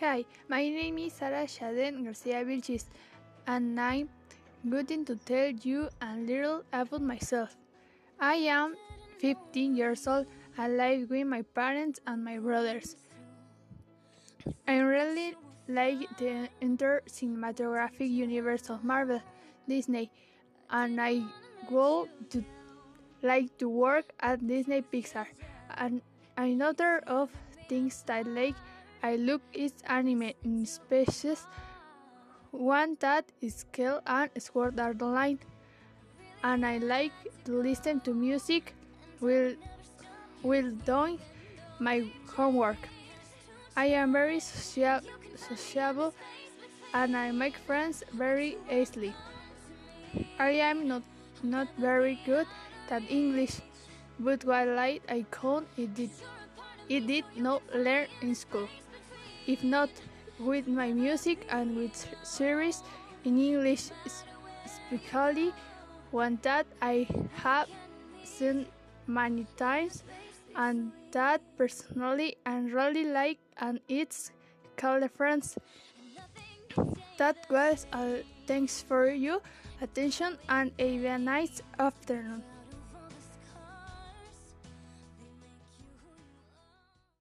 [0.00, 2.86] Hi, my name is Sara Shaden Garcia Vilchis,
[3.46, 4.08] and I'm
[4.66, 7.54] going to tell you a little about myself.
[8.18, 8.76] I am
[9.18, 10.24] 15 years old.
[10.56, 12.96] I live with my parents and my brothers.
[14.66, 15.36] I really
[15.68, 19.20] like the entire cinematographic universe of Marvel,
[19.68, 20.10] Disney,
[20.70, 21.28] and I
[21.68, 22.42] would to
[23.20, 25.26] like to work at Disney Pixar.
[25.76, 26.00] And
[26.38, 27.28] another of
[27.68, 28.56] things that I like
[29.02, 31.46] I look is anime in species.
[32.50, 35.38] One that is Kill and Sword Art Online.
[36.44, 37.12] And I like
[37.46, 38.74] to listen to music
[39.20, 39.54] while,
[40.42, 41.18] while doing
[41.78, 42.76] my homework.
[43.74, 45.00] I am very social,
[45.34, 46.12] sociable
[46.92, 49.14] and I make friends very easily.
[50.38, 51.02] I am not,
[51.42, 52.46] not very good
[52.90, 53.60] at English,
[54.18, 56.10] but while I, like, I can, it did,
[56.88, 58.68] it did not learn in school
[59.46, 59.90] if not
[60.38, 62.82] with my music and with series
[63.24, 63.90] in English,
[64.64, 65.52] especially
[66.10, 67.68] one that I have
[68.24, 68.66] seen
[69.06, 70.02] many times
[70.56, 74.32] and that personally I really like, and it's
[74.76, 75.56] called Friends.
[77.18, 78.18] That was all.
[78.46, 79.40] Thanks for your
[79.80, 82.42] attention and a very nice afternoon.